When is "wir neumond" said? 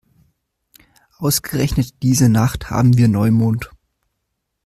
2.97-3.69